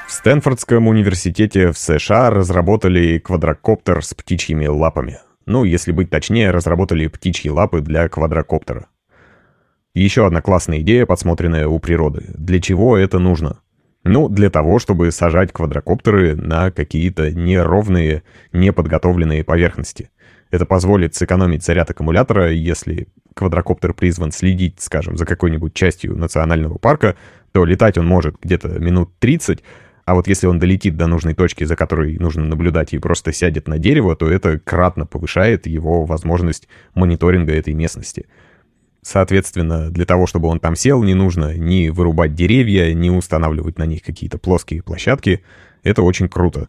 В 0.09 0.13
Стэнфордском 0.13 0.89
университете 0.89 1.71
в 1.73 1.79
США 1.79 2.31
разработали 2.31 3.19
квадрокоптер 3.19 4.05
с 4.05 4.15
птичьими 4.15 4.67
лапами. 4.67 5.19
Ну, 5.45 5.65
если 5.65 5.93
быть 5.93 6.11
точнее, 6.11 6.51
разработали 6.51 7.07
птичьи 7.07 7.51
лапы 7.51 7.81
для 7.81 8.09
квадрокоптера. 8.09 8.87
Еще 9.95 10.27
одна 10.27 10.43
классная 10.43 10.81
идея, 10.81 11.07
подсмотренная 11.07 11.69
у 11.69 11.79
природы. 11.79 12.25
Для 12.35 12.61
чего 12.61 12.97
это 12.97 13.19
нужно? 13.19 13.61
Ну, 14.05 14.29
для 14.29 14.51
того, 14.51 14.79
чтобы 14.79 15.11
сажать 15.11 15.53
квадрокоптеры 15.53 16.37
на 16.37 16.71
какие-то 16.71 17.33
неровные, 17.33 18.23
неподготовленные 18.53 19.43
поверхности. 19.43 20.11
Это 20.51 20.65
позволит 20.65 21.15
сэкономить 21.15 21.65
заряд 21.65 21.91
аккумулятора, 21.91 22.53
если 22.53 23.09
квадрокоптер 23.35 23.93
призван 23.93 24.33
следить, 24.33 24.81
скажем, 24.81 25.17
за 25.17 25.27
какой-нибудь 25.27 25.75
частью 25.75 26.17
национального 26.17 26.79
парка, 26.79 27.17
то 27.53 27.65
летать 27.65 27.99
он 27.99 28.07
может 28.07 28.37
где-то 28.41 28.69
минут 28.79 29.11
30, 29.19 29.63
а 30.07 30.15
вот 30.15 30.29
если 30.29 30.47
он 30.47 30.61
долетит 30.61 30.97
до 30.97 31.09
нужной 31.09 31.35
точки, 31.35 31.65
за 31.65 31.75
которой 31.75 32.17
нужно 32.19 32.45
наблюдать, 32.45 32.95
и 32.95 32.99
просто 32.99 33.33
сядет 33.33 33.67
на 33.67 33.79
дерево, 33.79 34.15
то 34.15 34.31
это 34.31 34.59
кратно 34.61 35.05
повышает 35.05 35.67
его 35.67 36.05
возможность 36.05 36.69
мониторинга 36.95 37.53
этой 37.53 37.75
местности. 37.75 38.27
Соответственно, 39.03 39.91
для 39.91 40.05
того, 40.05 40.27
чтобы 40.27 40.49
он 40.49 40.61
там 40.61 40.77
сел, 40.77 41.03
не 41.03 41.15
нужно 41.15 41.57
ни 41.57 41.89
вырубать 41.89 42.35
деревья, 42.35 42.95
ни 42.95 43.11
устанавливать 43.11 43.79
на 43.79 43.87
них 43.87 44.03
какие-то 44.03 44.39
плоские 44.39 44.83
площадки. 44.83 45.43
Это 45.83 46.03
очень 46.03 46.29
круто. 46.29 46.69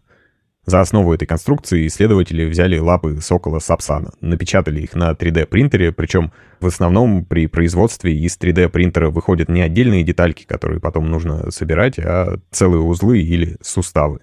За 0.67 0.81
основу 0.81 1.13
этой 1.13 1.25
конструкции 1.25 1.87
исследователи 1.87 2.43
взяли 2.43 2.77
лапы 2.77 3.21
сокола 3.21 3.59
Сапсана, 3.59 4.11
напечатали 4.19 4.81
их 4.81 4.95
на 4.95 5.11
3D-принтере, 5.11 5.93
причем 5.93 6.33
в 6.59 6.67
основном 6.67 7.23
при 7.23 7.47
производстве 7.47 8.13
из 8.17 8.37
3D-принтера 8.37 9.09
выходят 9.09 9.47
не 9.47 9.61
отдельные 9.61 10.03
детальки, 10.03 10.43
которые 10.43 10.81
потом 10.81 11.09
нужно 11.09 11.51
собирать, 11.51 11.97
а 11.99 12.39
целые 12.51 12.81
узлы 12.81 13.19
или 13.21 13.55
суставы. 13.61 14.19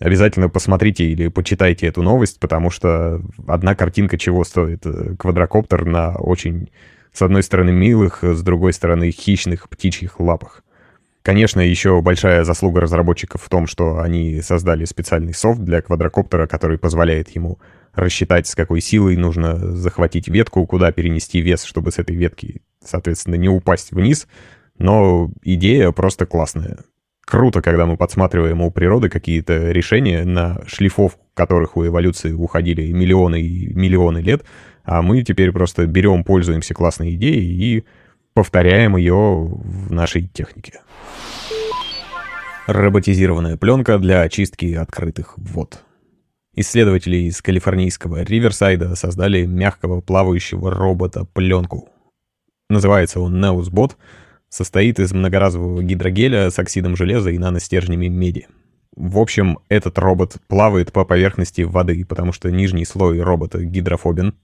Обязательно 0.00 0.48
посмотрите 0.48 1.04
или 1.04 1.28
почитайте 1.28 1.86
эту 1.86 2.00
новость, 2.00 2.40
потому 2.40 2.70
что 2.70 3.20
одна 3.46 3.74
картинка 3.74 4.16
чего 4.16 4.44
стоит. 4.44 4.86
Квадрокоптер 5.18 5.84
на 5.84 6.14
очень 6.14 6.70
с 7.12 7.20
одной 7.20 7.42
стороны 7.42 7.72
милых, 7.72 8.24
с 8.24 8.42
другой 8.42 8.72
стороны 8.72 9.10
хищных 9.10 9.68
птичьих 9.68 10.18
лапах. 10.18 10.62
Конечно, 11.22 11.60
еще 11.60 12.00
большая 12.00 12.44
заслуга 12.44 12.80
разработчиков 12.80 13.42
в 13.42 13.48
том, 13.48 13.66
что 13.66 13.98
они 13.98 14.40
создали 14.40 14.84
специальный 14.84 15.34
софт 15.34 15.60
для 15.60 15.82
квадрокоптера, 15.82 16.46
который 16.46 16.78
позволяет 16.78 17.30
ему 17.30 17.58
рассчитать, 17.94 18.46
с 18.46 18.54
какой 18.54 18.80
силой 18.80 19.16
нужно 19.16 19.58
захватить 19.76 20.28
ветку, 20.28 20.66
куда 20.66 20.92
перенести 20.92 21.40
вес, 21.40 21.64
чтобы 21.64 21.92
с 21.92 21.98
этой 21.98 22.16
ветки, 22.16 22.62
соответственно, 22.84 23.34
не 23.34 23.48
упасть 23.48 23.90
вниз. 23.90 24.26
Но 24.78 25.30
идея 25.42 25.90
просто 25.90 26.24
классная. 26.24 26.78
Круто, 27.24 27.60
когда 27.60 27.84
мы 27.84 27.96
подсматриваем 27.96 28.62
у 28.62 28.70
природы 28.70 29.10
какие-то 29.10 29.70
решения, 29.70 30.24
на 30.24 30.62
шлифовку 30.66 31.20
которых 31.38 31.76
у 31.76 31.86
эволюции 31.86 32.32
уходили 32.32 32.90
миллионы 32.90 33.40
и 33.40 33.72
миллионы 33.72 34.18
лет, 34.18 34.44
а 34.82 35.02
мы 35.02 35.22
теперь 35.22 35.52
просто 35.52 35.86
берем, 35.86 36.24
пользуемся 36.24 36.74
классной 36.74 37.14
идеей 37.14 37.44
и 37.44 37.84
повторяем 38.34 38.96
ее 38.96 39.14
в 39.14 39.92
нашей 39.92 40.26
технике. 40.28 40.80
Роботизированная 42.66 43.56
пленка 43.56 43.98
для 43.98 44.20
очистки 44.20 44.74
открытых 44.74 45.38
вод. 45.38 45.82
Исследователи 46.54 47.16
из 47.16 47.40
калифорнийского 47.40 48.22
Риверсайда 48.22 48.94
создали 48.96 49.46
мягкого 49.46 50.00
плавающего 50.00 50.70
робота-пленку. 50.70 51.88
Называется 52.68 53.20
он 53.20 53.42
Neusbot, 53.42 53.92
состоит 54.48 54.98
из 54.98 55.12
многоразового 55.12 55.82
гидрогеля 55.82 56.50
с 56.50 56.58
оксидом 56.58 56.96
железа 56.96 57.30
и 57.30 57.38
наностержнями 57.38 58.08
меди. 58.08 58.48
В 58.96 59.18
общем, 59.18 59.60
этот 59.68 59.98
робот 59.98 60.38
плавает 60.48 60.92
по 60.92 61.04
поверхности 61.04 61.62
воды, 61.62 62.04
потому 62.04 62.32
что 62.32 62.50
нижний 62.50 62.84
слой 62.84 63.20
робота 63.20 63.64
гидрофобен, 63.64 64.34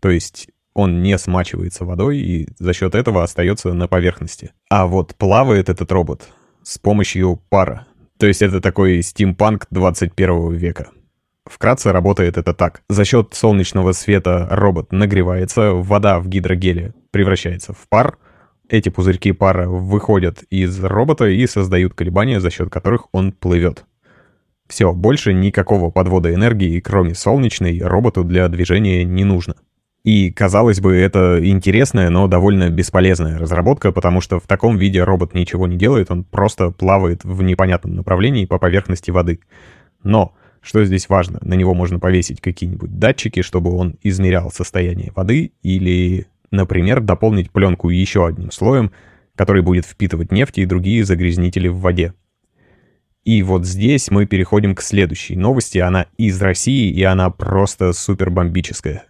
то 0.00 0.10
есть 0.10 0.48
он 0.74 1.02
не 1.02 1.16
смачивается 1.18 1.84
водой 1.84 2.18
и 2.18 2.48
за 2.58 2.72
счет 2.72 2.94
этого 2.94 3.22
остается 3.22 3.72
на 3.72 3.88
поверхности. 3.88 4.50
А 4.68 4.86
вот 4.86 5.14
плавает 5.14 5.68
этот 5.68 5.90
робот 5.92 6.28
с 6.62 6.78
помощью 6.78 7.40
пара. 7.48 7.86
То 8.18 8.26
есть 8.26 8.42
это 8.42 8.60
такой 8.60 9.02
стимпанк 9.02 9.66
21 9.70 10.52
века. 10.52 10.88
Вкратце 11.46 11.92
работает 11.92 12.38
это 12.38 12.54
так. 12.54 12.82
За 12.88 13.04
счет 13.04 13.34
солнечного 13.34 13.92
света 13.92 14.48
робот 14.50 14.92
нагревается, 14.92 15.72
вода 15.72 16.18
в 16.18 16.28
гидрогеле 16.28 16.94
превращается 17.10 17.72
в 17.72 17.86
пар. 17.88 18.18
Эти 18.68 18.88
пузырьки 18.88 19.32
пара 19.32 19.68
выходят 19.68 20.42
из 20.50 20.82
робота 20.82 21.26
и 21.26 21.46
создают 21.46 21.94
колебания, 21.94 22.40
за 22.40 22.50
счет 22.50 22.70
которых 22.70 23.08
он 23.12 23.32
плывет. 23.32 23.84
Все, 24.68 24.92
больше 24.94 25.34
никакого 25.34 25.90
подвода 25.90 26.32
энергии, 26.32 26.80
кроме 26.80 27.14
солнечной, 27.14 27.78
роботу 27.80 28.24
для 28.24 28.48
движения 28.48 29.04
не 29.04 29.24
нужно. 29.24 29.56
И, 30.04 30.30
казалось 30.30 30.80
бы, 30.80 30.94
это 30.94 31.40
интересная, 31.42 32.10
но 32.10 32.28
довольно 32.28 32.68
бесполезная 32.68 33.38
разработка, 33.38 33.90
потому 33.90 34.20
что 34.20 34.38
в 34.38 34.46
таком 34.46 34.76
виде 34.76 35.02
робот 35.02 35.32
ничего 35.32 35.66
не 35.66 35.78
делает, 35.78 36.10
он 36.10 36.24
просто 36.24 36.70
плавает 36.70 37.24
в 37.24 37.42
непонятном 37.42 37.94
направлении 37.96 38.44
по 38.44 38.58
поверхности 38.58 39.10
воды. 39.10 39.40
Но, 40.02 40.34
что 40.60 40.84
здесь 40.84 41.08
важно, 41.08 41.38
на 41.40 41.54
него 41.54 41.72
можно 41.72 41.98
повесить 41.98 42.42
какие-нибудь 42.42 42.98
датчики, 42.98 43.40
чтобы 43.40 43.74
он 43.74 43.96
измерял 44.02 44.50
состояние 44.50 45.10
воды, 45.16 45.52
или, 45.62 46.26
например, 46.50 47.00
дополнить 47.00 47.50
пленку 47.50 47.88
еще 47.88 48.26
одним 48.26 48.50
слоем, 48.50 48.92
который 49.34 49.62
будет 49.62 49.86
впитывать 49.86 50.30
нефть 50.30 50.58
и 50.58 50.66
другие 50.66 51.02
загрязнители 51.06 51.68
в 51.68 51.78
воде. 51.78 52.12
И 53.24 53.42
вот 53.42 53.64
здесь 53.64 54.10
мы 54.10 54.26
переходим 54.26 54.74
к 54.74 54.82
следующей 54.82 55.34
новости. 55.34 55.78
Она 55.78 56.08
из 56.18 56.42
России, 56.42 56.92
и 56.92 57.02
она 57.04 57.30
просто 57.30 57.94
супер 57.94 58.28
бомбическая 58.28 59.04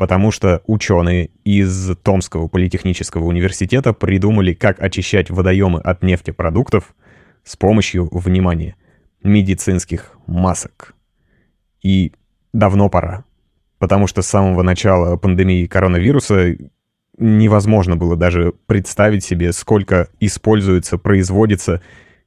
потому 0.00 0.30
что 0.30 0.62
ученые 0.66 1.28
из 1.44 1.94
Томского 2.02 2.48
политехнического 2.48 3.24
университета 3.24 3.92
придумали, 3.92 4.54
как 4.54 4.80
очищать 4.82 5.28
водоемы 5.28 5.78
от 5.78 6.02
нефтепродуктов 6.02 6.94
с 7.44 7.54
помощью, 7.54 8.08
внимания, 8.10 8.76
медицинских 9.22 10.12
масок. 10.26 10.94
И 11.82 12.14
давно 12.54 12.88
пора, 12.88 13.24
потому 13.78 14.06
что 14.06 14.22
с 14.22 14.26
самого 14.26 14.62
начала 14.62 15.18
пандемии 15.18 15.66
коронавируса 15.66 16.56
невозможно 17.18 17.94
было 17.94 18.16
даже 18.16 18.54
представить 18.64 19.22
себе, 19.22 19.52
сколько 19.52 20.08
используется, 20.18 20.96
производится 20.96 21.82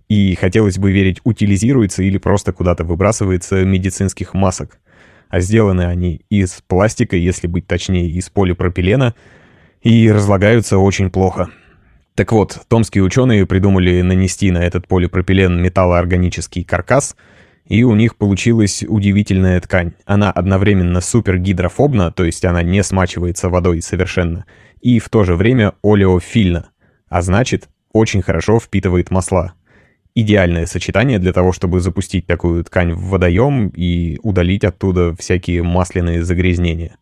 и, 0.10 0.36
хотелось 0.36 0.78
бы 0.78 0.92
верить, 0.92 1.22
утилизируется 1.24 2.04
или 2.04 2.20
просто 2.20 2.54
куда-то 2.54 2.84
выбрасывается 2.84 3.66
медицинских 3.66 4.36
масок 4.36 4.78
а 5.34 5.40
сделаны 5.40 5.82
они 5.88 6.22
из 6.30 6.62
пластика, 6.68 7.16
если 7.16 7.48
быть 7.48 7.66
точнее, 7.66 8.08
из 8.08 8.30
полипропилена, 8.30 9.16
и 9.82 10.12
разлагаются 10.12 10.78
очень 10.78 11.10
плохо. 11.10 11.50
Так 12.14 12.32
вот, 12.32 12.62
томские 12.68 13.04
ученые 13.04 13.48
придумали 13.48 14.00
нанести 14.02 14.52
на 14.52 14.60
этот 14.60 14.88
полипропилен 14.88 15.60
металлоорганический 15.60 16.64
каркас, 16.64 17.16
и 17.66 17.84
у 17.84 17.96
них 17.96 18.16
получилась 18.16 18.84
удивительная 18.88 19.60
ткань. 19.60 19.94
Она 20.06 20.32
одновременно 20.32 21.02
супергидрофобна, 21.02 22.12
то 22.12 22.26
есть 22.26 22.46
она 22.46 22.62
не 22.62 22.84
смачивается 22.84 23.50
водой 23.50 23.82
совершенно, 23.82 24.46
и 24.82 25.00
в 25.00 25.10
то 25.10 25.24
же 25.24 25.36
время 25.36 25.74
олеофильна, 25.82 26.70
а 27.10 27.24
значит, 27.24 27.70
очень 27.92 28.22
хорошо 28.22 28.60
впитывает 28.60 29.10
масла 29.10 29.56
идеальное 30.16 30.66
сочетание 30.66 31.20
для 31.20 31.34
того, 31.34 31.52
чтобы 31.52 31.80
запустить 31.80 32.28
такую 32.28 32.64
ткань 32.64 32.94
в 32.94 33.10
водоем 33.10 33.70
и 33.70 34.20
удалить 34.24 34.64
оттуда 34.64 35.16
всякие 35.16 35.64
масляные 35.64 36.24
загрязнения. 36.24 36.98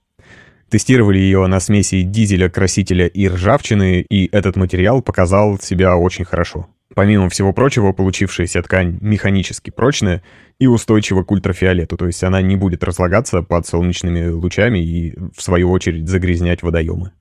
Тестировали 0.70 1.18
ее 1.18 1.46
на 1.48 1.60
смеси 1.60 2.02
дизеля, 2.04 2.50
красителя 2.50 3.06
и 3.06 3.28
ржавчины, 3.28 4.06
и 4.10 4.30
этот 4.32 4.56
материал 4.56 5.02
показал 5.02 5.60
себя 5.60 5.98
очень 5.98 6.24
хорошо. 6.24 6.68
Помимо 6.94 7.30
всего 7.30 7.54
прочего, 7.54 7.94
получившаяся 7.94 8.62
ткань 8.62 8.98
механически 9.02 9.70
прочная 9.70 10.24
и 10.60 10.68
устойчива 10.68 11.24
к 11.24 11.32
ультрафиолету, 11.32 11.98
то 11.98 12.06
есть 12.06 12.24
она 12.24 12.42
не 12.42 12.56
будет 12.56 12.84
разлагаться 12.84 13.42
под 13.42 13.66
солнечными 13.66 14.28
лучами 14.28 14.80
и, 14.80 15.14
в 15.36 15.42
свою 15.42 15.72
очередь, 15.72 16.08
загрязнять 16.08 16.64
водоемы. 16.64 17.12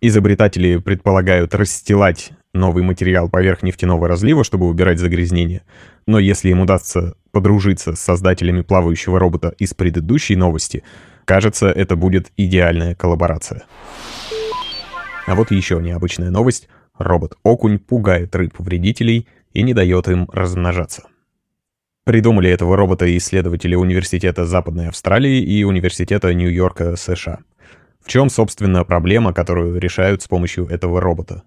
Изобретатели 0.00 0.78
предполагают 0.78 1.54
расстилать 1.54 2.32
новый 2.54 2.82
материал 2.82 3.28
поверх 3.28 3.62
нефтяного 3.62 4.08
разлива, 4.08 4.44
чтобы 4.44 4.66
убирать 4.66 4.98
загрязнения. 4.98 5.62
Но 6.06 6.18
если 6.18 6.48
им 6.48 6.60
удастся 6.60 7.14
подружиться 7.32 7.94
с 7.94 8.00
создателями 8.00 8.62
плавающего 8.62 9.18
робота 9.18 9.54
из 9.58 9.74
предыдущей 9.74 10.36
новости, 10.36 10.82
кажется, 11.26 11.68
это 11.68 11.96
будет 11.96 12.32
идеальная 12.36 12.94
коллаборация. 12.94 13.64
А 15.26 15.34
вот 15.34 15.50
еще 15.50 15.80
необычная 15.80 16.30
новость. 16.30 16.68
Робот-окунь 16.98 17.78
пугает 17.78 18.34
рыб-вредителей 18.34 19.28
и 19.52 19.62
не 19.62 19.74
дает 19.74 20.08
им 20.08 20.28
размножаться. 20.32 21.04
Придумали 22.04 22.50
этого 22.50 22.76
робота 22.76 23.16
исследователи 23.16 23.74
Университета 23.74 24.44
Западной 24.44 24.88
Австралии 24.88 25.42
и 25.42 25.62
Университета 25.64 26.34
Нью-Йорка, 26.34 26.96
США. 26.96 27.40
В 28.02 28.08
чем, 28.08 28.30
собственно, 28.30 28.84
проблема, 28.84 29.32
которую 29.32 29.78
решают 29.78 30.22
с 30.22 30.28
помощью 30.28 30.66
этого 30.66 31.00
робота? 31.00 31.42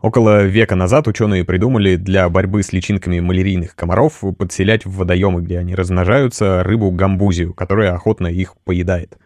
Около 0.00 0.44
века 0.44 0.74
назад 0.74 1.06
ученые 1.06 1.44
придумали 1.44 1.94
для 1.94 2.28
борьбы 2.28 2.64
с 2.64 2.72
личинками 2.72 3.20
малярийных 3.20 3.76
комаров 3.76 4.24
подселять 4.36 4.84
в 4.84 4.96
водоемы, 4.96 5.42
где 5.42 5.60
они 5.60 5.76
размножаются, 5.76 6.64
рыбу 6.64 6.90
гамбузию, 6.90 7.54
которая 7.54 7.94
охотно 7.94 8.26
их 8.26 8.56
поедает. 8.64 9.16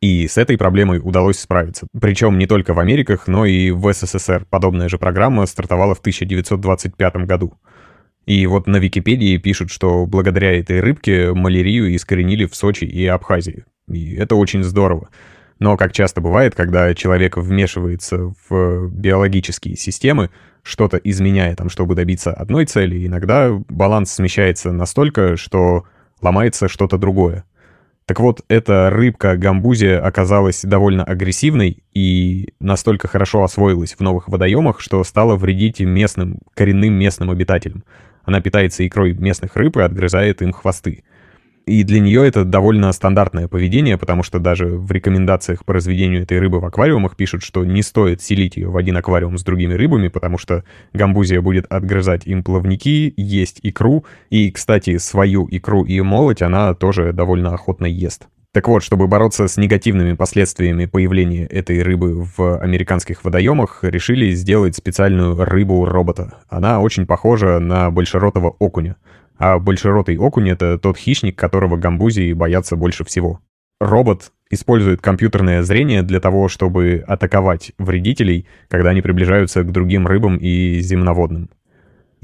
И 0.00 0.26
с 0.26 0.38
этой 0.38 0.56
проблемой 0.56 0.98
удалось 1.02 1.38
справиться. 1.38 1.86
Причем 1.98 2.38
не 2.38 2.46
только 2.46 2.72
в 2.72 2.78
Америках, 2.78 3.26
но 3.26 3.44
и 3.44 3.70
в 3.70 3.92
СССР. 3.92 4.46
Подобная 4.48 4.88
же 4.88 4.96
программа 4.96 5.44
стартовала 5.44 5.94
в 5.94 6.00
1925 6.00 7.16
году. 7.26 7.54
И 8.24 8.46
вот 8.46 8.66
на 8.66 8.78
Википедии 8.78 9.36
пишут, 9.36 9.70
что 9.70 10.06
благодаря 10.06 10.58
этой 10.58 10.80
рыбке 10.80 11.34
малярию 11.34 11.94
искоренили 11.94 12.46
в 12.46 12.54
Сочи 12.54 12.84
и 12.84 13.06
Абхазии. 13.06 13.64
И 13.88 14.14
это 14.14 14.36
очень 14.36 14.64
здорово. 14.64 15.10
Но, 15.58 15.76
как 15.76 15.92
часто 15.92 16.20
бывает, 16.20 16.54
когда 16.54 16.94
человек 16.94 17.36
вмешивается 17.36 18.32
в 18.48 18.88
биологические 18.88 19.76
системы, 19.76 20.30
что-то 20.62 20.96
изменяя 20.96 21.54
там, 21.54 21.68
чтобы 21.68 21.94
добиться 21.94 22.32
одной 22.32 22.66
цели, 22.66 23.06
иногда 23.06 23.50
баланс 23.68 24.12
смещается 24.12 24.72
настолько, 24.72 25.36
что 25.36 25.84
ломается 26.20 26.68
что-то 26.68 26.98
другое. 26.98 27.44
Так 28.06 28.20
вот, 28.20 28.42
эта 28.48 28.90
рыбка 28.90 29.36
гамбузия 29.36 30.04
оказалась 30.04 30.62
довольно 30.62 31.04
агрессивной 31.04 31.82
и 31.94 32.50
настолько 32.60 33.08
хорошо 33.08 33.42
освоилась 33.44 33.94
в 33.94 34.00
новых 34.00 34.28
водоемах, 34.28 34.80
что 34.80 35.02
стала 35.04 35.36
вредить 35.36 35.80
местным, 35.80 36.40
коренным 36.52 36.92
местным 36.92 37.30
обитателям. 37.30 37.84
Она 38.24 38.40
питается 38.40 38.86
икрой 38.86 39.14
местных 39.14 39.56
рыб 39.56 39.78
и 39.78 39.82
отгрызает 39.82 40.42
им 40.42 40.52
хвосты. 40.52 41.04
И 41.66 41.82
для 41.82 42.00
нее 42.00 42.26
это 42.26 42.44
довольно 42.44 42.92
стандартное 42.92 43.48
поведение, 43.48 43.96
потому 43.96 44.22
что 44.22 44.38
даже 44.38 44.66
в 44.66 44.90
рекомендациях 44.92 45.64
по 45.64 45.72
разведению 45.72 46.22
этой 46.22 46.38
рыбы 46.38 46.60
в 46.60 46.64
аквариумах 46.66 47.16
пишут, 47.16 47.42
что 47.42 47.64
не 47.64 47.82
стоит 47.82 48.20
селить 48.20 48.56
ее 48.56 48.68
в 48.68 48.76
один 48.76 48.96
аквариум 48.98 49.38
с 49.38 49.44
другими 49.44 49.72
рыбами, 49.72 50.08
потому 50.08 50.36
что 50.36 50.64
гамбузия 50.92 51.40
будет 51.40 51.64
отгрызать 51.72 52.26
им 52.26 52.42
плавники, 52.42 53.14
есть 53.16 53.60
икру, 53.62 54.04
и, 54.28 54.50
кстати, 54.50 54.98
свою 54.98 55.48
икру 55.50 55.84
и 55.84 56.00
молоть 56.02 56.42
она 56.42 56.74
тоже 56.74 57.14
довольно 57.14 57.54
охотно 57.54 57.86
ест. 57.86 58.26
Так 58.54 58.68
вот, 58.68 58.84
чтобы 58.84 59.08
бороться 59.08 59.48
с 59.48 59.56
негативными 59.56 60.12
последствиями 60.12 60.86
появления 60.86 61.44
этой 61.44 61.82
рыбы 61.82 62.24
в 62.36 62.58
американских 62.58 63.24
водоемах, 63.24 63.80
решили 63.82 64.30
сделать 64.30 64.76
специальную 64.76 65.34
рыбу-робота. 65.44 66.34
Она 66.48 66.80
очень 66.80 67.04
похожа 67.04 67.58
на 67.58 67.90
большеротого 67.90 68.54
окуня. 68.60 68.94
А 69.36 69.58
большеротый 69.58 70.16
окунь— 70.16 70.48
это 70.50 70.78
тот 70.78 70.96
хищник, 70.96 71.36
которого 71.36 71.76
гамбузии 71.76 72.32
боятся 72.32 72.76
больше 72.76 73.04
всего. 73.04 73.40
Робот 73.80 74.32
использует 74.50 75.00
компьютерное 75.00 75.62
зрение 75.62 76.02
для 76.02 76.20
того, 76.20 76.48
чтобы 76.48 77.04
атаковать 77.06 77.72
вредителей, 77.78 78.46
когда 78.68 78.90
они 78.90 79.02
приближаются 79.02 79.62
к 79.62 79.72
другим 79.72 80.06
рыбам 80.06 80.36
и 80.36 80.78
земноводным. 80.80 81.50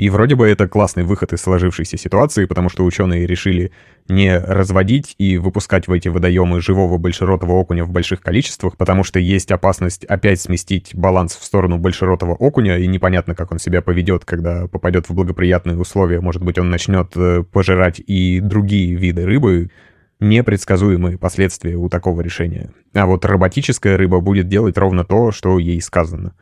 И 0.01 0.09
вроде 0.09 0.35
бы 0.35 0.49
это 0.49 0.67
классный 0.67 1.03
выход 1.03 1.35
из 1.35 1.43
сложившейся 1.43 1.99
ситуации, 1.99 2.47
потому 2.47 2.71
что 2.71 2.87
ученые 2.87 3.27
решили 3.27 3.71
не 4.09 4.35
разводить 4.39 5.15
и 5.19 5.37
выпускать 5.37 5.89
в 5.89 5.93
эти 5.93 6.09
водоемы 6.09 6.63
живого 6.63 6.97
большеротого 6.97 7.53
окуня 7.53 7.85
в 7.85 7.91
больших 7.91 8.23
количествах, 8.23 8.79
потому 8.79 9.05
что 9.05 9.19
есть 9.19 9.53
опасность 9.53 10.07
опять 10.07 10.41
сместить 10.41 10.95
баланс 10.95 11.37
в 11.37 11.45
сторону 11.45 11.77
большеротого 11.77 12.33
окуня, 12.33 12.79
и 12.79 12.87
непонятно, 12.87 13.35
как 13.35 13.53
он 13.53 13.59
себя 13.59 13.83
поведет, 13.83 14.25
когда 14.25 14.69
попадет 14.69 15.11
в 15.11 15.13
благоприятные 15.13 15.77
условия. 15.77 16.23
Может 16.23 16.43
быть, 16.43 16.59
он 16.59 16.71
начнет 16.71 17.15
э, 17.17 17.43
пожирать 17.43 18.01
и 18.01 18.41
другие 18.41 18.95
виды 18.95 19.27
рыбы, 19.27 19.71
непредсказуемые 20.19 21.19
последствия 21.19 21.77
у 21.77 21.91
такого 21.91 22.23
решения. 22.23 22.71
А 22.95 23.05
вот 23.05 23.27
роботическая 23.27 23.99
рыба 23.99 24.21
будет 24.21 24.49
делать 24.49 24.79
ровно 24.79 25.05
то, 25.05 25.31
что 25.31 25.59
ей 25.59 25.83
сказано. 25.83 26.33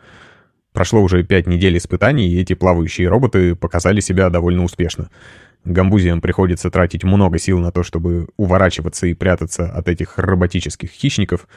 Прошло 0.78 1.02
уже 1.02 1.24
пять 1.24 1.48
недель 1.48 1.76
испытаний, 1.76 2.28
и 2.28 2.40
эти 2.40 2.54
плавающие 2.54 3.08
роботы 3.08 3.56
показали 3.56 3.98
себя 3.98 4.30
довольно 4.30 4.62
успешно. 4.62 5.10
Гамбузиям 5.64 6.20
приходится 6.20 6.70
тратить 6.70 7.02
много 7.02 7.40
сил 7.40 7.58
на 7.58 7.72
то, 7.72 7.82
чтобы 7.82 8.28
уворачиваться 8.36 9.08
и 9.08 9.14
прятаться 9.14 9.66
от 9.66 9.88
этих 9.88 10.18
роботических 10.18 10.88
хищников, 10.88 11.48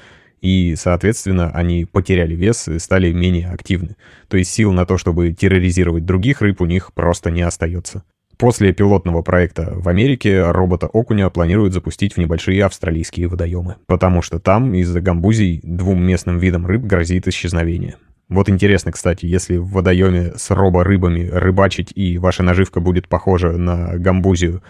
и, 0.41 0.73
соответственно, 0.75 1.51
они 1.51 1.85
потеряли 1.85 2.33
вес 2.33 2.67
и 2.67 2.79
стали 2.79 3.11
менее 3.11 3.51
активны. 3.51 3.95
То 4.27 4.37
есть 4.37 4.51
сил 4.51 4.71
на 4.71 4.87
то, 4.87 4.97
чтобы 4.97 5.31
терроризировать 5.33 6.03
других 6.03 6.41
рыб, 6.41 6.59
у 6.59 6.65
них 6.65 6.91
просто 6.91 7.29
не 7.29 7.43
остается. 7.43 8.01
После 8.39 8.73
пилотного 8.73 9.21
проекта 9.21 9.71
в 9.75 9.87
Америке 9.87 10.49
робота-окуня 10.49 11.29
планируют 11.29 11.75
запустить 11.75 12.15
в 12.15 12.17
небольшие 12.17 12.65
австралийские 12.65 13.27
водоемы, 13.27 13.75
потому 13.85 14.23
что 14.23 14.39
там 14.39 14.73
из-за 14.73 14.99
гамбузий 14.99 15.59
двум 15.61 16.01
местным 16.01 16.39
видам 16.39 16.65
рыб 16.65 16.81
грозит 16.81 17.27
исчезновение. 17.27 17.97
Вот 18.31 18.47
интересно, 18.47 18.93
кстати, 18.93 19.25
если 19.25 19.57
в 19.57 19.71
водоеме 19.71 20.31
с 20.37 20.51
робо-рыбами 20.51 21.27
рыбачить 21.27 21.91
и 21.93 22.17
ваша 22.17 22.43
наживка 22.43 22.79
будет 22.79 23.09
похожа 23.09 23.51
на 23.51 23.97
гамбузию, 23.97 24.63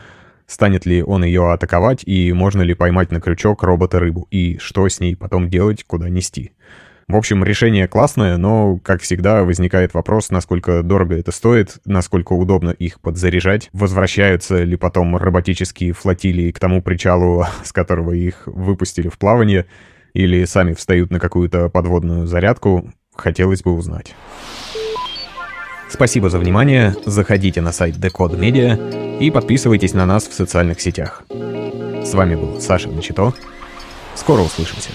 станет 0.47 0.87
ли 0.87 1.03
он 1.03 1.23
ее 1.23 1.51
атаковать 1.51 2.01
и 2.03 2.33
можно 2.33 2.63
ли 2.63 2.73
поймать 2.73 3.11
на 3.11 3.21
крючок 3.21 3.61
робота-рыбу 3.61 4.27
и 4.31 4.57
что 4.57 4.89
с 4.89 4.99
ней 4.99 5.15
потом 5.15 5.47
делать, 5.47 5.83
куда 5.83 6.09
нести. 6.09 6.53
В 7.07 7.15
общем, 7.15 7.43
решение 7.43 7.87
классное, 7.87 8.37
но, 8.37 8.77
как 8.77 9.01
всегда, 9.01 9.43
возникает 9.43 9.93
вопрос, 9.93 10.31
насколько 10.31 10.81
дорого 10.81 11.15
это 11.15 11.31
стоит, 11.31 11.77
насколько 11.85 12.33
удобно 12.33 12.71
их 12.71 12.99
подзаряжать, 12.99 13.69
возвращаются 13.73 14.63
ли 14.63 14.75
потом 14.75 15.17
роботические 15.17 15.93
флотилии 15.93 16.51
к 16.51 16.57
тому 16.57 16.81
причалу, 16.81 17.45
с 17.63 17.71
которого 17.71 18.13
их 18.13 18.47
выпустили 18.47 19.07
в 19.07 19.19
плавание, 19.19 19.67
или 20.13 20.45
сами 20.45 20.73
встают 20.73 21.11
на 21.11 21.19
какую-то 21.19 21.69
подводную 21.69 22.25
зарядку 22.25 22.91
хотелось 23.21 23.63
бы 23.63 23.73
узнать. 23.73 24.15
Спасибо 25.89 26.29
за 26.29 26.39
внимание, 26.39 26.95
заходите 27.05 27.61
на 27.61 27.71
сайт 27.71 27.95
Decode 27.95 28.39
Media 28.39 29.19
и 29.19 29.29
подписывайтесь 29.29 29.93
на 29.93 30.05
нас 30.05 30.27
в 30.27 30.33
социальных 30.33 30.81
сетях. 30.81 31.23
С 31.29 32.13
вами 32.13 32.35
был 32.35 32.59
Саша 32.59 32.89
Начито. 32.89 33.33
Скоро 34.15 34.41
услышимся. 34.41 34.89